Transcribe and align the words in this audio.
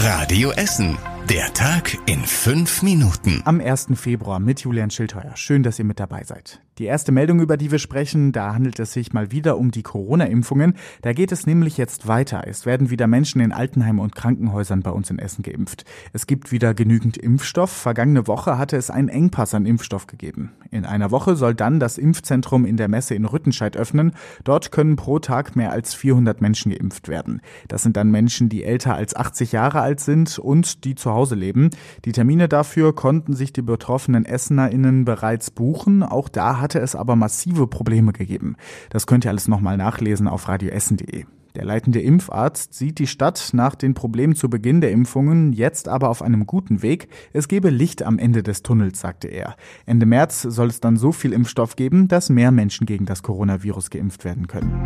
Radio 0.00 0.52
Essen. 0.52 0.96
Der 1.28 1.52
Tag 1.54 1.98
in 2.06 2.20
fünf 2.20 2.82
Minuten. 2.82 3.42
Am 3.44 3.60
1. 3.60 3.88
Februar 3.94 4.38
mit 4.38 4.60
Julian 4.60 4.90
Schildheuer. 4.90 5.36
Schön, 5.36 5.64
dass 5.64 5.80
ihr 5.80 5.84
mit 5.84 5.98
dabei 5.98 6.22
seid. 6.22 6.60
Die 6.78 6.84
erste 6.84 7.10
Meldung, 7.10 7.40
über 7.40 7.56
die 7.56 7.72
wir 7.72 7.80
sprechen, 7.80 8.30
da 8.30 8.54
handelt 8.54 8.78
es 8.78 8.92
sich 8.92 9.12
mal 9.12 9.32
wieder 9.32 9.58
um 9.58 9.72
die 9.72 9.82
Corona-Impfungen. 9.82 10.74
Da 11.02 11.12
geht 11.12 11.32
es 11.32 11.44
nämlich 11.44 11.76
jetzt 11.76 12.06
weiter. 12.06 12.44
Es 12.46 12.66
werden 12.66 12.88
wieder 12.88 13.08
Menschen 13.08 13.40
in 13.40 13.50
Altenheimen 13.50 14.00
und 14.00 14.14
Krankenhäusern 14.14 14.82
bei 14.82 14.90
uns 14.90 15.10
in 15.10 15.18
Essen 15.18 15.42
geimpft. 15.42 15.84
Es 16.12 16.28
gibt 16.28 16.52
wieder 16.52 16.74
genügend 16.74 17.16
Impfstoff. 17.16 17.72
Vergangene 17.72 18.28
Woche 18.28 18.58
hatte 18.58 18.76
es 18.76 18.90
einen 18.90 19.08
Engpass 19.08 19.54
an 19.54 19.66
Impfstoff 19.66 20.06
gegeben. 20.06 20.52
In 20.70 20.84
einer 20.84 21.10
Woche 21.10 21.34
soll 21.34 21.54
dann 21.54 21.80
das 21.80 21.98
Impfzentrum 21.98 22.64
in 22.64 22.76
der 22.76 22.88
Messe 22.88 23.14
in 23.14 23.24
Rüttenscheid 23.24 23.76
öffnen. 23.76 24.12
Dort 24.44 24.70
können 24.70 24.94
pro 24.94 25.18
Tag 25.18 25.56
mehr 25.56 25.72
als 25.72 25.94
400 25.94 26.40
Menschen 26.40 26.70
geimpft 26.70 27.08
werden. 27.08 27.40
Das 27.66 27.82
sind 27.82 27.96
dann 27.96 28.12
Menschen, 28.12 28.48
die 28.48 28.62
älter 28.62 28.94
als 28.94 29.16
80 29.16 29.50
Jahre 29.50 29.80
alt 29.80 29.98
sind 29.98 30.38
und 30.38 30.84
die 30.84 30.94
zu 30.94 31.10
Hause 31.10 31.34
leben. 31.34 31.70
Die 32.04 32.12
Termine 32.12 32.48
dafür 32.48 32.94
konnten 32.94 33.34
sich 33.34 33.52
die 33.52 33.62
betroffenen 33.62 34.24
EssenerInnen 34.24 35.04
bereits 35.04 35.50
buchen. 35.50 36.04
Auch 36.04 36.28
da 36.28 36.60
hatte 36.68 36.80
es 36.80 36.94
aber 36.94 37.16
massive 37.16 37.66
Probleme 37.66 38.12
gegeben. 38.12 38.56
Das 38.90 39.06
könnt 39.06 39.24
ihr 39.24 39.30
alles 39.30 39.48
nochmal 39.48 39.78
nachlesen 39.78 40.28
auf 40.28 40.48
radioessen.de. 40.48 41.24
Der 41.56 41.64
leitende 41.64 42.02
Impfarzt 42.02 42.74
sieht 42.74 42.98
die 42.98 43.06
Stadt 43.06 43.50
nach 43.54 43.74
den 43.74 43.94
Problemen 43.94 44.34
zu 44.34 44.50
Beginn 44.50 44.82
der 44.82 44.90
Impfungen 44.90 45.54
jetzt 45.54 45.88
aber 45.88 46.10
auf 46.10 46.20
einem 46.20 46.46
guten 46.46 46.82
Weg. 46.82 47.08
Es 47.32 47.48
gebe 47.48 47.70
Licht 47.70 48.02
am 48.02 48.18
Ende 48.18 48.42
des 48.42 48.62
Tunnels, 48.62 49.00
sagte 49.00 49.28
er. 49.28 49.56
Ende 49.86 50.04
März 50.04 50.42
soll 50.42 50.66
es 50.66 50.80
dann 50.80 50.98
so 50.98 51.10
viel 51.10 51.32
Impfstoff 51.32 51.74
geben, 51.74 52.06
dass 52.06 52.28
mehr 52.28 52.50
Menschen 52.50 52.86
gegen 52.86 53.06
das 53.06 53.22
Coronavirus 53.22 53.88
geimpft 53.88 54.26
werden 54.26 54.46
können. 54.46 54.84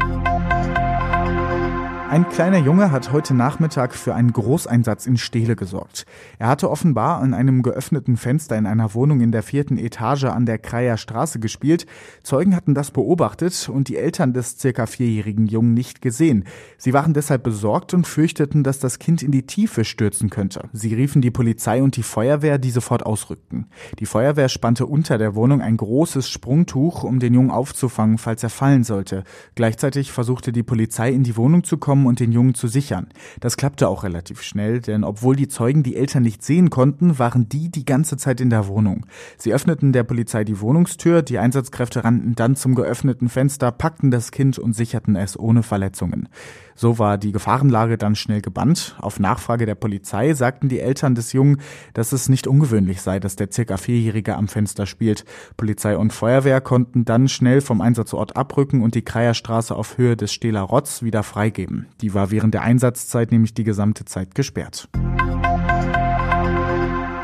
Ein 2.12 2.28
kleiner 2.28 2.58
Junge 2.58 2.90
hat 2.90 3.10
heute 3.10 3.32
Nachmittag 3.32 3.94
für 3.94 4.14
einen 4.14 4.34
Großeinsatz 4.34 5.06
in 5.06 5.16
Stehle 5.16 5.56
gesorgt. 5.56 6.04
Er 6.38 6.48
hatte 6.48 6.70
offenbar 6.70 7.22
an 7.22 7.32
einem 7.32 7.62
geöffneten 7.62 8.18
Fenster 8.18 8.58
in 8.58 8.66
einer 8.66 8.92
Wohnung 8.92 9.22
in 9.22 9.32
der 9.32 9.42
vierten 9.42 9.78
Etage 9.78 10.24
an 10.24 10.44
der 10.44 10.58
Kreier 10.58 10.98
Straße 10.98 11.40
gespielt. 11.40 11.86
Zeugen 12.22 12.54
hatten 12.54 12.74
das 12.74 12.90
beobachtet 12.90 13.70
und 13.72 13.88
die 13.88 13.96
Eltern 13.96 14.34
des 14.34 14.58
circa 14.58 14.84
vierjährigen 14.84 15.46
Jungen 15.46 15.72
nicht 15.72 16.02
gesehen. 16.02 16.44
Sie 16.76 16.92
waren 16.92 17.14
deshalb 17.14 17.44
besorgt 17.44 17.94
und 17.94 18.06
fürchteten, 18.06 18.62
dass 18.62 18.78
das 18.78 18.98
Kind 18.98 19.22
in 19.22 19.30
die 19.30 19.46
Tiefe 19.46 19.86
stürzen 19.86 20.28
könnte. 20.28 20.68
Sie 20.74 20.92
riefen 20.92 21.22
die 21.22 21.30
Polizei 21.30 21.82
und 21.82 21.96
die 21.96 22.02
Feuerwehr, 22.02 22.58
die 22.58 22.72
sofort 22.72 23.06
ausrückten. 23.06 23.68
Die 24.00 24.04
Feuerwehr 24.04 24.50
spannte 24.50 24.84
unter 24.84 25.16
der 25.16 25.34
Wohnung 25.34 25.62
ein 25.62 25.78
großes 25.78 26.28
Sprungtuch, 26.28 27.04
um 27.04 27.20
den 27.20 27.32
Jungen 27.32 27.50
aufzufangen, 27.50 28.18
falls 28.18 28.42
er 28.42 28.50
fallen 28.50 28.84
sollte. 28.84 29.24
Gleichzeitig 29.54 30.12
versuchte 30.12 30.52
die 30.52 30.62
Polizei 30.62 31.10
in 31.10 31.22
die 31.22 31.38
Wohnung 31.38 31.64
zu 31.64 31.78
kommen 31.78 32.01
und 32.06 32.20
den 32.20 32.32
Jungen 32.32 32.54
zu 32.54 32.68
sichern. 32.68 33.08
Das 33.40 33.56
klappte 33.56 33.88
auch 33.88 34.04
relativ 34.04 34.42
schnell, 34.42 34.80
denn 34.80 35.04
obwohl 35.04 35.36
die 35.36 35.48
Zeugen 35.48 35.82
die 35.82 35.96
Eltern 35.96 36.22
nicht 36.22 36.42
sehen 36.42 36.70
konnten, 36.70 37.18
waren 37.18 37.48
die 37.48 37.70
die 37.70 37.84
ganze 37.84 38.16
Zeit 38.16 38.40
in 38.40 38.50
der 38.50 38.66
Wohnung. 38.66 39.06
Sie 39.38 39.52
öffneten 39.52 39.92
der 39.92 40.04
Polizei 40.04 40.44
die 40.44 40.60
Wohnungstür, 40.60 41.22
die 41.22 41.38
Einsatzkräfte 41.38 42.04
rannten 42.04 42.34
dann 42.34 42.56
zum 42.56 42.74
geöffneten 42.74 43.28
Fenster, 43.28 43.70
packten 43.72 44.10
das 44.10 44.30
Kind 44.30 44.58
und 44.58 44.74
sicherten 44.74 45.16
es 45.16 45.38
ohne 45.38 45.62
Verletzungen. 45.62 46.28
So 46.74 46.98
war 46.98 47.18
die 47.18 47.32
Gefahrenlage 47.32 47.98
dann 47.98 48.14
schnell 48.14 48.40
gebannt. 48.40 48.96
Auf 49.00 49.20
Nachfrage 49.20 49.66
der 49.66 49.74
Polizei 49.74 50.34
sagten 50.34 50.68
die 50.68 50.80
Eltern 50.80 51.14
des 51.14 51.32
Jungen, 51.32 51.60
dass 51.94 52.12
es 52.12 52.28
nicht 52.28 52.46
ungewöhnlich 52.46 53.02
sei, 53.02 53.20
dass 53.20 53.36
der 53.36 53.50
circa 53.52 53.76
Vierjährige 53.76 54.36
am 54.36 54.48
Fenster 54.48 54.86
spielt. 54.86 55.24
Polizei 55.56 55.96
und 55.96 56.12
Feuerwehr 56.12 56.60
konnten 56.60 57.04
dann 57.04 57.28
schnell 57.28 57.60
vom 57.60 57.80
Einsatzort 57.80 58.36
abrücken 58.36 58.82
und 58.82 58.94
die 58.94 59.02
Kreierstraße 59.02 59.74
auf 59.74 59.98
Höhe 59.98 60.16
des 60.16 60.32
Stehler 60.32 60.62
Rotz 60.62 61.02
wieder 61.02 61.22
freigeben. 61.22 61.86
Die 62.00 62.14
war 62.14 62.30
während 62.30 62.54
der 62.54 62.62
Einsatzzeit 62.62 63.32
nämlich 63.32 63.54
die 63.54 63.64
gesamte 63.64 64.04
Zeit 64.04 64.34
gesperrt. 64.34 64.88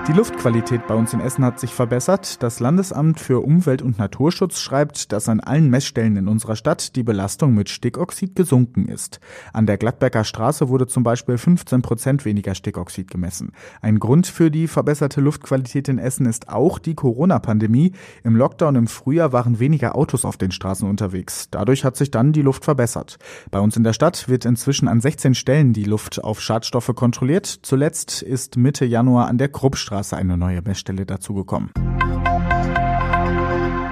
Die 0.09 0.15
Luftqualität 0.15 0.87
bei 0.87 0.95
uns 0.95 1.13
in 1.13 1.21
Essen 1.21 1.45
hat 1.45 1.61
sich 1.61 1.75
verbessert. 1.75 2.43
Das 2.43 2.61
Landesamt 2.61 3.21
für 3.21 3.45
Umwelt 3.45 3.83
und 3.83 3.99
Naturschutz 3.99 4.59
schreibt, 4.59 5.13
dass 5.13 5.29
an 5.29 5.41
allen 5.41 5.69
Messstellen 5.69 6.17
in 6.17 6.29
unserer 6.29 6.57
Stadt 6.57 6.97
die 6.97 7.03
Belastung 7.03 7.53
mit 7.53 7.69
Stickoxid 7.69 8.35
gesunken 8.35 8.89
ist. 8.89 9.21
An 9.53 9.67
der 9.67 9.77
Gladbecker 9.77 10.25
Straße 10.25 10.71
wurde 10.71 10.87
zum 10.87 11.03
Beispiel 11.03 11.37
15 11.37 11.83
Prozent 11.83 12.25
weniger 12.25 12.55
Stickoxid 12.55 13.11
gemessen. 13.11 13.53
Ein 13.83 13.99
Grund 13.99 14.27
für 14.27 14.51
die 14.51 14.67
verbesserte 14.67 15.21
Luftqualität 15.21 15.89
in 15.89 15.99
Essen 15.99 16.25
ist 16.25 16.49
auch 16.49 16.79
die 16.79 16.95
Corona-Pandemie. 16.95 17.93
Im 18.25 18.35
Lockdown 18.35 18.77
im 18.77 18.87
Frühjahr 18.87 19.35
waren 19.35 19.59
weniger 19.59 19.95
Autos 19.95 20.25
auf 20.25 20.39
den 20.39 20.53
Straßen 20.53 20.89
unterwegs. 20.89 21.49
Dadurch 21.51 21.85
hat 21.85 21.99
sich 21.99 22.11
dann 22.11 22.33
die 22.33 22.41
Luft 22.41 22.65
verbessert. 22.65 23.19
Bei 23.51 23.61
uns 23.61 23.77
in 23.77 23.85
der 23.85 23.93
Stadt 23.93 24.27
wird 24.27 24.47
inzwischen 24.47 24.89
an 24.89 25.03
16 25.03 25.35
Stellen 25.35 25.75
die 25.75 25.85
Luft 25.85 26.25
auf 26.25 26.41
Schadstoffe 26.41 26.95
kontrolliert. 26.95 27.45
Zuletzt 27.61 28.23
ist 28.23 28.57
Mitte 28.57 28.87
Januar 28.87 29.27
an 29.27 29.37
der 29.37 29.51
Kruppstraße 29.51 29.98
Straße 29.99 30.17
eine 30.17 30.37
neue 30.37 30.63
Messstelle 30.63 31.05
dazugekommen. 31.05 31.71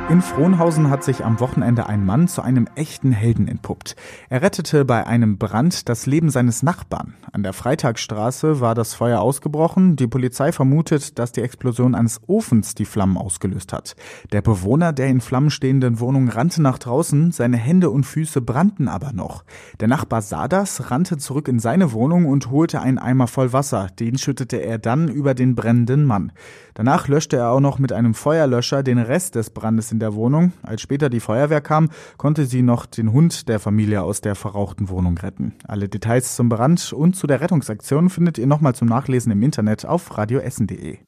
In 0.09 0.23
Frohnhausen 0.23 0.89
hat 0.89 1.03
sich 1.03 1.25
am 1.25 1.41
Wochenende 1.41 1.89
ein 1.89 2.07
Mann 2.07 2.29
zu 2.29 2.41
einem 2.41 2.69
echten 2.77 3.11
Helden 3.11 3.49
entpuppt. 3.49 3.97
Er 4.29 4.41
rettete 4.41 4.85
bei 4.85 5.05
einem 5.05 5.37
Brand 5.37 5.89
das 5.89 6.07
Leben 6.07 6.31
seines 6.31 6.63
Nachbarn. 6.63 7.15
An 7.33 7.43
der 7.43 7.53
Freitagsstraße 7.53 8.61
war 8.61 8.77
das 8.77 8.95
Feuer 8.95 9.21
ausgebrochen. 9.21 9.97
Die 9.97 10.07
Polizei 10.07 10.53
vermutet, 10.53 11.19
dass 11.19 11.33
die 11.33 11.41
Explosion 11.41 11.97
eines 11.97 12.21
Ofens 12.29 12.77
die 12.77 12.85
Flammen 12.85 13.17
ausgelöst 13.17 13.73
hat. 13.73 13.97
Der 14.31 14.43
Bewohner 14.43 14.93
der 14.93 15.09
in 15.09 15.21
Flammen 15.21 15.51
stehenden 15.51 15.99
Wohnung 15.99 16.29
rannte 16.29 16.63
nach 16.63 16.79
draußen, 16.79 17.33
seine 17.33 17.57
Hände 17.57 17.91
und 17.91 18.07
Füße 18.07 18.41
brannten 18.41 18.87
aber 18.87 19.13
noch. 19.13 19.43
Der 19.81 19.89
Nachbar 19.89 20.23
sah 20.23 20.47
das, 20.47 20.93
rannte 20.93 21.17
zurück 21.17 21.49
in 21.49 21.59
seine 21.59 21.91
Wohnung 21.91 22.27
und 22.27 22.53
holte 22.53 22.81
einen 22.81 22.99
Eimer 22.99 23.27
voll 23.27 23.53
Wasser. 23.53 23.89
Den 23.99 24.19
schüttete 24.19 24.59
er 24.59 24.79
dann 24.79 25.09
über 25.09 25.35
den 25.35 25.57
brennenden 25.57 26.05
Mann. 26.05 26.31
Danach 26.75 27.09
löschte 27.09 27.39
er 27.39 27.51
auch 27.51 27.61
noch 27.61 27.81
mit 27.81 27.93
einem 27.93 28.15
Feuerlöscher 28.15 28.85
den 28.85 28.99
Rest 28.99 29.35
des 29.35 29.51
Brandes 29.51 29.96
in 29.97 30.01
der 30.01 30.15
Wohnung. 30.15 30.53
Als 30.63 30.83
später 30.83 31.09
die 31.09 31.21
Feuerwehr 31.21 31.63
kam, 31.63 31.89
konnte 32.19 32.45
sie 32.45 32.61
noch 32.61 32.85
den 32.85 33.13
Hund 33.13 33.49
der 33.49 33.59
Familie 33.59 34.03
aus 34.03 34.21
der 34.21 34.35
verrauchten 34.35 34.91
Wohnung 34.91 35.17
retten. 35.17 35.55
Alle 35.67 35.89
Details 35.89 36.37
zum 36.37 36.51
Brand 36.51 36.93
und 36.93 37.17
zu 37.17 37.27
der 37.27 37.41
Rettungsaktion 37.41 38.11
findet 38.11 38.37
ihr 38.37 38.47
nochmal 38.47 38.75
zum 38.75 38.89
Nachlesen 38.89 39.33
im 39.33 39.43
Internet 39.43 39.87
auf 39.87 40.19
radioessen.de. 40.19 40.99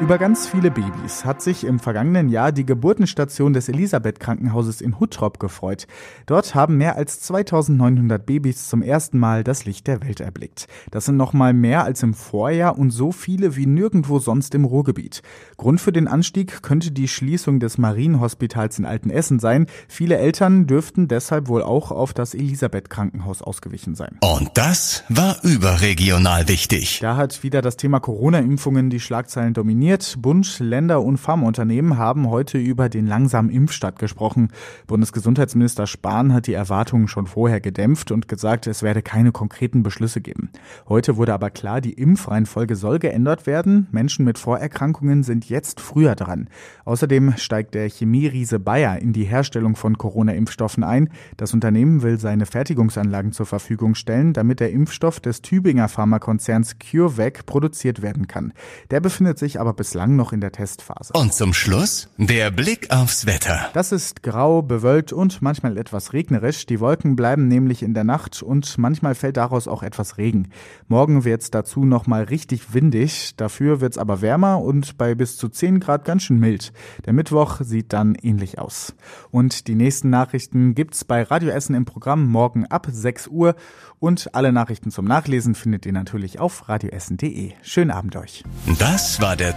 Über 0.00 0.18
ganz 0.18 0.48
viele 0.48 0.72
Babys 0.72 1.24
hat 1.24 1.42
sich 1.42 1.62
im 1.62 1.78
vergangenen 1.78 2.28
Jahr 2.28 2.50
die 2.50 2.66
Geburtenstation 2.66 3.52
des 3.52 3.68
Elisabeth 3.68 4.18
Krankenhauses 4.18 4.80
in 4.80 4.98
Huttrop 4.98 5.38
gefreut. 5.38 5.86
Dort 6.26 6.56
haben 6.56 6.76
mehr 6.76 6.96
als 6.96 7.20
2900 7.20 8.26
Babys 8.26 8.68
zum 8.68 8.82
ersten 8.82 9.18
Mal 9.18 9.44
das 9.44 9.64
Licht 9.64 9.86
der 9.86 10.02
Welt 10.02 10.20
erblickt. 10.20 10.66
Das 10.90 11.04
sind 11.04 11.16
nochmal 11.16 11.52
mehr 11.52 11.84
als 11.84 12.02
im 12.02 12.14
Vorjahr 12.14 12.76
und 12.78 12.90
so 12.90 13.12
viele 13.12 13.54
wie 13.54 13.66
nirgendwo 13.66 14.18
sonst 14.18 14.56
im 14.56 14.64
Ruhrgebiet. 14.64 15.22
Grund 15.56 15.80
für 15.80 15.92
den 15.92 16.08
Anstieg 16.08 16.62
könnte 16.62 16.90
die 16.90 17.06
Schließung 17.06 17.60
des 17.60 17.78
Marienhospitals 17.78 18.80
in 18.80 18.84
Altenessen 18.84 19.38
sein. 19.38 19.66
Viele 19.86 20.16
Eltern 20.16 20.66
dürften 20.66 21.06
deshalb 21.06 21.46
wohl 21.46 21.62
auch 21.62 21.92
auf 21.92 22.12
das 22.12 22.34
Elisabeth 22.34 22.90
Krankenhaus 22.90 23.40
ausgewichen 23.40 23.94
sein. 23.94 24.18
Und 24.20 24.50
das 24.54 25.04
war 25.08 25.36
überregional 25.44 26.48
wichtig. 26.48 26.98
Da 27.00 27.16
hat 27.16 27.44
wieder 27.44 27.62
das 27.62 27.76
Thema 27.76 28.00
Corona-Impfungen 28.00 28.90
die 28.90 28.98
Schlagzeilen 28.98 29.54
dominiert 29.54 29.91
informiert. 29.92 30.22
Bund, 30.22 30.58
Länder 30.60 31.02
und 31.02 31.18
Pharmaunternehmen 31.18 31.98
haben 31.98 32.30
heute 32.30 32.58
über 32.58 32.88
den 32.88 33.06
langsamen 33.06 33.50
Impfstart 33.50 33.98
gesprochen. 33.98 34.48
Bundesgesundheitsminister 34.86 35.86
Spahn 35.86 36.32
hat 36.32 36.46
die 36.46 36.54
Erwartungen 36.54 37.08
schon 37.08 37.26
vorher 37.26 37.60
gedämpft 37.60 38.10
und 38.12 38.28
gesagt, 38.28 38.66
es 38.66 38.82
werde 38.82 39.02
keine 39.02 39.32
konkreten 39.32 39.82
Beschlüsse 39.82 40.20
geben. 40.20 40.50
Heute 40.88 41.16
wurde 41.16 41.34
aber 41.34 41.50
klar, 41.50 41.80
die 41.80 41.92
Impfreihenfolge 41.92 42.76
soll 42.76 42.98
geändert 42.98 43.46
werden. 43.46 43.88
Menschen 43.90 44.24
mit 44.24 44.38
Vorerkrankungen 44.38 45.22
sind 45.22 45.48
jetzt 45.48 45.80
früher 45.80 46.14
dran. 46.14 46.48
Außerdem 46.84 47.34
steigt 47.36 47.74
der 47.74 47.88
Chemieriese 47.88 48.58
Bayer 48.58 48.98
in 48.98 49.12
die 49.12 49.24
Herstellung 49.24 49.76
von 49.76 49.98
Corona-Impfstoffen 49.98 50.84
ein. 50.84 51.08
Das 51.36 51.52
Unternehmen 51.52 52.02
will 52.02 52.18
seine 52.18 52.46
Fertigungsanlagen 52.46 53.32
zur 53.32 53.46
Verfügung 53.46 53.94
stellen, 53.94 54.32
damit 54.32 54.60
der 54.60 54.70
Impfstoff 54.70 55.20
des 55.20 55.42
Tübinger 55.42 55.88
Pharmakonzerns 55.88 56.76
CureVac 56.78 57.44
produziert 57.46 58.02
werden 58.02 58.28
kann. 58.28 58.52
Der 58.90 59.00
befindet 59.00 59.38
sich 59.38 59.60
aber 59.60 59.71
bislang 59.74 60.16
noch 60.16 60.32
in 60.32 60.40
der 60.40 60.52
Testphase. 60.52 61.12
Und 61.14 61.32
zum 61.34 61.52
Schluss 61.52 62.08
der 62.16 62.50
Blick 62.50 62.90
aufs 62.90 63.26
Wetter. 63.26 63.70
Das 63.72 63.92
ist 63.92 64.22
grau, 64.22 64.62
bewölkt 64.62 65.12
und 65.12 65.42
manchmal 65.42 65.76
etwas 65.78 66.12
regnerisch. 66.12 66.66
Die 66.66 66.80
Wolken 66.80 67.16
bleiben 67.16 67.48
nämlich 67.48 67.82
in 67.82 67.94
der 67.94 68.04
Nacht 68.04 68.42
und 68.42 68.78
manchmal 68.78 69.14
fällt 69.14 69.36
daraus 69.36 69.68
auch 69.68 69.82
etwas 69.82 70.18
Regen. 70.18 70.48
Morgen 70.88 71.24
wird 71.24 71.42
es 71.42 71.50
dazu 71.50 71.84
nochmal 71.84 72.24
richtig 72.24 72.74
windig. 72.74 73.36
Dafür 73.36 73.80
wird 73.80 73.92
es 73.92 73.98
aber 73.98 74.20
wärmer 74.20 74.60
und 74.60 74.98
bei 74.98 75.14
bis 75.14 75.36
zu 75.36 75.48
10 75.48 75.80
Grad 75.80 76.04
ganz 76.04 76.22
schön 76.22 76.38
mild. 76.38 76.72
Der 77.06 77.12
Mittwoch 77.12 77.60
sieht 77.62 77.92
dann 77.92 78.14
ähnlich 78.14 78.58
aus. 78.58 78.94
Und 79.30 79.68
die 79.68 79.74
nächsten 79.74 80.10
Nachrichten 80.10 80.74
gibt's 80.74 81.04
bei 81.04 81.22
Radio 81.22 81.50
Essen 81.50 81.74
im 81.74 81.84
Programm 81.84 82.26
morgen 82.26 82.66
ab 82.66 82.86
6 82.90 83.28
Uhr. 83.28 83.54
Und 83.98 84.34
alle 84.34 84.52
Nachrichten 84.52 84.90
zum 84.90 85.04
Nachlesen 85.04 85.54
findet 85.54 85.86
ihr 85.86 85.92
natürlich 85.92 86.40
auf 86.40 86.68
radioessen.de. 86.68 87.52
Schönen 87.62 87.92
Abend 87.92 88.16
euch. 88.16 88.42
Das 88.78 89.20
war 89.20 89.36
der 89.36 89.56